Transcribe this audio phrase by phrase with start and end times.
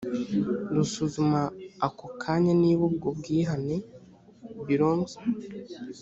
[0.75, 1.41] rusuzuma
[1.87, 3.75] ako kanya niba ubwo bwihane
[4.67, 5.13] belongs